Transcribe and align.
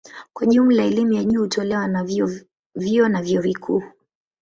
Kwa 0.33 0.47
jumla 0.47 0.83
elimu 0.85 1.13
ya 1.13 1.23
juu 1.23 1.41
hutolewa 1.41 1.87
na 1.87 2.03
vyuo 2.75 3.09
na 3.09 3.21
vyuo 3.21 3.41
vikuu. 3.41 3.83